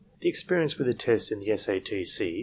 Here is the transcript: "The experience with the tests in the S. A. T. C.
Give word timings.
"The 0.21 0.29
experience 0.29 0.79
with 0.79 0.87
the 0.87 0.95
tests 0.95 1.31
in 1.31 1.41
the 1.41 1.51
S. 1.51 1.69
A. 1.69 1.79
T. 1.79 2.03
C. 2.03 2.39